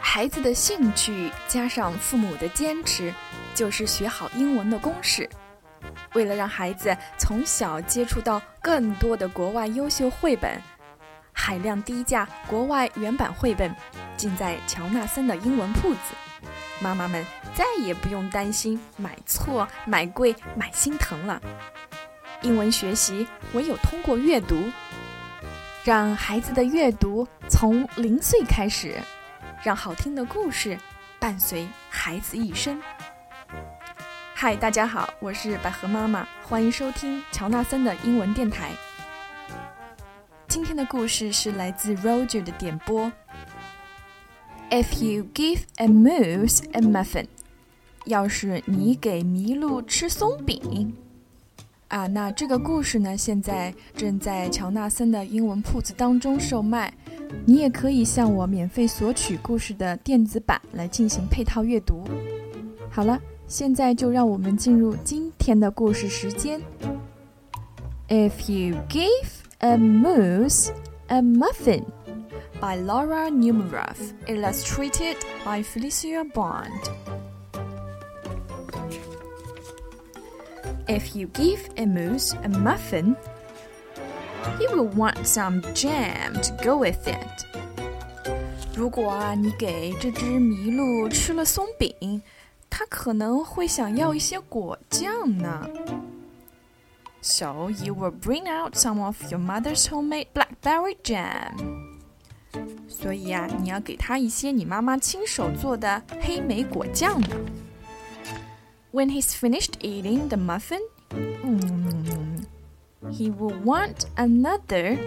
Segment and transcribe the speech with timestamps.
[0.00, 3.12] 孩子的兴趣加上父母的坚持，
[3.56, 5.28] 就是学好英文的公式。
[6.14, 10.62] 为了让孩子从小接触到更多的国外优秀绘本，
[11.32, 13.74] 海量低价国外原版绘本
[14.16, 16.14] 尽在乔纳森的英文铺子。
[16.80, 17.24] 妈妈们
[17.58, 21.42] 再也不用担心买错、买贵、买心疼了。
[22.42, 24.62] 英文学习唯有通过阅读，
[25.82, 28.94] 让孩子的阅读从零岁开始。
[29.60, 30.78] 让好听的故事
[31.18, 32.80] 伴随孩子一生。
[34.36, 38.70] 嗨，大家好，我是百合妈妈，欢迎收听乔纳森的英文电台。
[40.46, 43.10] 今天的故事是来自 Roger 的点播。
[44.70, 47.26] If you give a moose a muffin，
[48.04, 50.94] 要是你给麋鹿吃松饼，
[51.88, 56.92] 啊，那这个故事呢，现在正在乔纳森的英文铺子当中售卖。
[57.44, 62.02] 你也可以向我免费索取故事的电子版来进行配套阅读。
[62.90, 66.58] 好了，现在就让我们进入今天的故事时间。
[68.08, 69.28] If you give
[69.58, 70.70] a moose
[71.08, 71.82] a muffin
[72.60, 77.17] by Laura Numeroff, illustrated by Felicia Bond.
[80.87, 83.15] If you give a moose a muffin,
[84.59, 87.45] He will want some jam to go with it.
[88.75, 92.21] 如果啊，你给这只麋鹿吃了松饼，
[92.69, 95.69] 它可能会想要一些果酱呢。
[97.21, 101.51] So you will bring out some of your mother's homemade blackberry jam.
[102.89, 107.27] 所以啊，你要给它一些你妈妈亲手做的黑莓果酱呢。
[108.91, 112.45] When he's finished eating the muffin, 嗯。
[113.11, 114.97] he will want another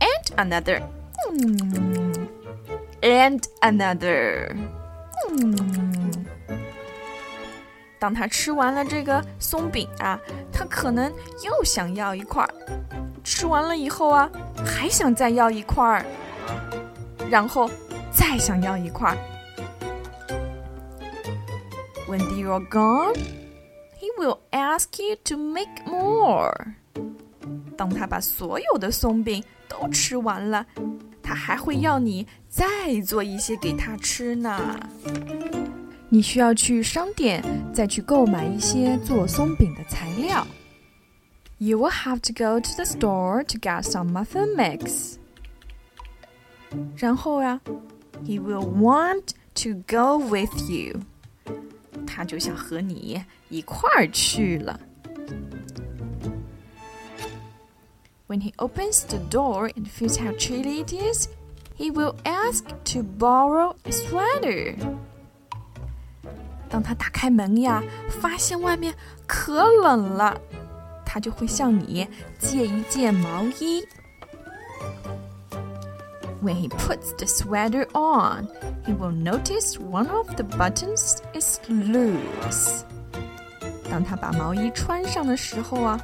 [0.00, 0.82] and another
[3.02, 4.56] and another。
[7.98, 10.18] 当他吃完了这个松饼啊，
[10.52, 11.12] 他可能
[11.44, 12.52] 又想要一块儿。
[13.22, 14.28] 吃完了以后啊，
[14.66, 16.04] 还想再要一块儿，
[17.30, 17.70] 然后
[18.10, 19.16] 再想要一块儿。
[22.06, 23.14] When you're gone
[24.22, 26.74] will ask you to make more。
[27.76, 30.64] 当他把所有的松饼都吃完了，
[31.22, 34.78] 他还会要你再做一些给他吃呢。
[36.08, 37.42] 你需要去商店
[37.72, 40.46] 再去购买一些做松饼的材料。
[41.58, 45.14] You will have to go to the store to get some muffin mix。
[46.96, 47.60] 然后呀，
[48.24, 51.00] He will want to go with you。
[52.16, 54.78] 他就想和你一块儿去了。
[58.28, 61.28] When he opens the door and feels how chilly it is,
[61.76, 64.76] he will ask to borrow a sweater.
[66.70, 68.94] 当他打开门呀，发现外面
[69.26, 70.40] 可冷了，
[71.04, 72.08] 他就会向你
[72.38, 73.86] 借一件毛衣。
[76.40, 78.48] When he puts the sweater on,
[78.84, 82.84] he will notice one of the buttons is loose.
[83.88, 86.00] 当他把毛衣穿上的时候啊，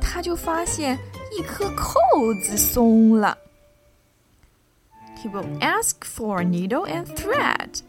[0.00, 0.98] 他就发现
[1.36, 1.98] 一颗扣
[2.44, 3.36] 子松了。
[5.16, 7.80] He will ask for a needle and thread.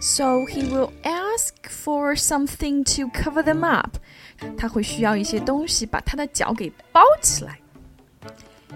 [0.00, 3.96] So he will ask for something to cover them up.
[4.56, 7.58] 他会需要一些东西把他的脚给包起来。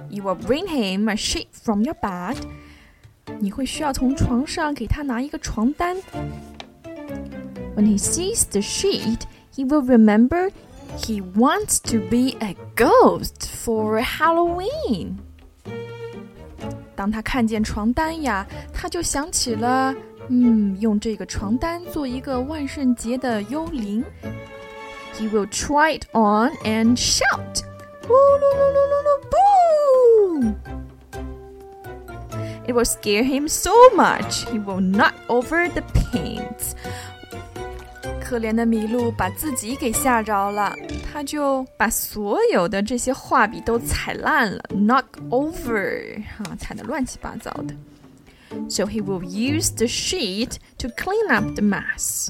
[0.09, 2.37] You will bring him a sheet from your bed.
[3.39, 5.97] 你会需要从床上给他拿一个床单。
[7.75, 9.21] When he sees the sheet,
[9.55, 10.51] he will remember
[10.99, 15.17] he wants to be a ghost for Halloween.
[16.95, 19.95] 当他看见床单呀，他就想起了，
[20.29, 24.05] 嗯，用这个床单做一个万圣节的幽灵。
[25.15, 27.63] He will try it on and shout,
[30.37, 30.55] boom!
[32.67, 35.83] It will scare him so much he will knock over the
[36.13, 36.75] paints.
[38.21, 40.75] 可怜的麋鹿把自己给吓着了，
[41.13, 47.75] 他就把所有的这些画笔都踩烂了，knock over，哈，踩得乱七八糟的。
[48.69, 52.29] So he will use the sheet to clean up the mess.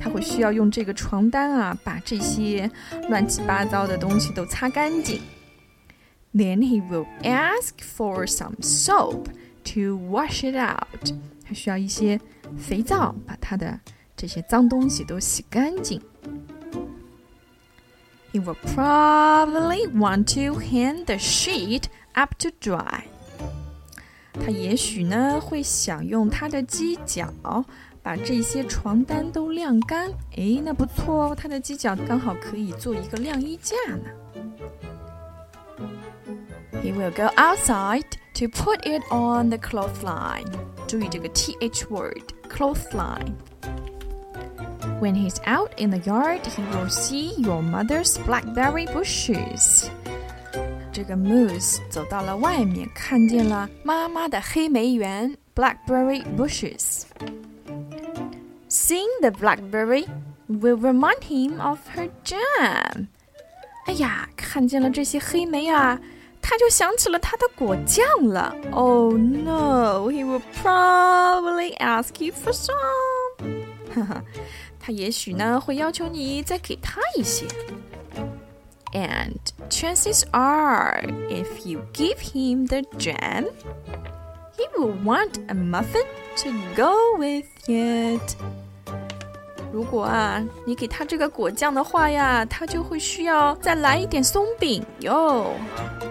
[0.00, 2.70] 他会需要用这个床单啊，把这些
[3.08, 5.20] 乱七八糟的东西都擦干净。
[6.34, 9.28] Then he will ask for some soap
[9.72, 11.14] to wash it out.
[11.46, 12.20] 他需要一些
[12.58, 13.78] 肥皂，把他的
[14.16, 16.00] 这些脏东西都洗干净。
[18.32, 21.84] He will probably want to hang the sheet
[22.14, 23.04] up to dry.
[24.32, 27.32] 他也许呢会想用他的犄角
[28.02, 30.10] 把这些床单都晾干。
[30.34, 34.10] 诶，那不错哦，他的犄角刚好可以做一个晾衣架呢。
[36.82, 40.46] He will go outside to put it on the clothesline.
[40.86, 43.34] 注意这个 th word clothesline.
[45.00, 49.88] When he's out in the yard, he will see your mother's blackberry bushes.
[50.92, 60.06] 这个 Moose 走到了外面，看见了妈妈的黑莓园 （blackberry bushes）。Seeing the blackberry
[60.48, 63.08] will remind him of her jam。
[63.86, 66.00] 哎呀，看见了这些黑莓啊，
[66.40, 68.54] 他就想起了他的果酱了。
[68.70, 70.10] Oh no!
[70.10, 72.74] He will probably ask you for some。
[73.94, 74.22] 哈哈。
[74.78, 77.46] 他也许呢会要求你再给他一些。
[78.92, 79.38] And
[79.70, 83.46] chances are, if you give him the jam,
[84.56, 86.04] he will want a muffin
[86.36, 88.36] to go with it.
[89.72, 95.54] 如果啊，你给他这个果酱的话呀，他就会需要再来一点松饼哟。
[95.74, 96.07] 啊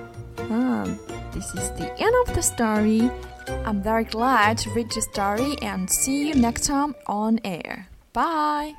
[1.38, 3.10] ，This is the end of the story.
[3.64, 7.86] I'm very glad to read the story and see you next time on air.
[8.12, 8.74] Bye.